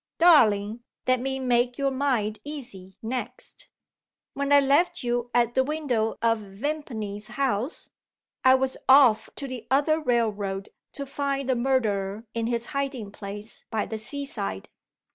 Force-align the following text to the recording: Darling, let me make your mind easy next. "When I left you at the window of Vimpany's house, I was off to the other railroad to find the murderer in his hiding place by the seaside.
Darling, 0.17 0.83
let 1.05 1.19
me 1.19 1.37
make 1.37 1.77
your 1.77 1.91
mind 1.91 2.39
easy 2.43 2.97
next. 3.03 3.67
"When 4.33 4.51
I 4.51 4.59
left 4.59 5.03
you 5.03 5.29
at 5.31 5.53
the 5.53 5.63
window 5.63 6.17
of 6.23 6.39
Vimpany's 6.39 7.27
house, 7.27 7.91
I 8.43 8.55
was 8.55 8.77
off 8.89 9.29
to 9.35 9.47
the 9.47 9.67
other 9.69 9.99
railroad 9.99 10.69
to 10.93 11.05
find 11.05 11.47
the 11.47 11.55
murderer 11.55 12.25
in 12.33 12.47
his 12.47 12.65
hiding 12.73 13.11
place 13.11 13.65
by 13.69 13.85
the 13.85 13.99
seaside. 13.99 14.69